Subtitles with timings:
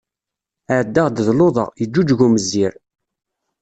[0.77, 2.71] Ɛeddaɣ-d d luḍa, yeǧǧuǧeg umezzir.